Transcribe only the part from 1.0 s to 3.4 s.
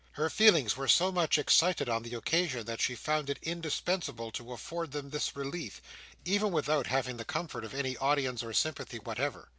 much excited on the occasion, that she found it